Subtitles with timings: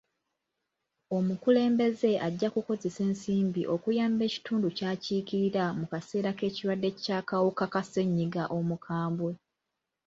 [1.17, 9.31] Omukulembeze ajja kukozesa ensimbi okuyamba ekitundu ky'akiikirira mu kaseera k'ekirwadde ky'akawuka ka ssenyiga omukambwe.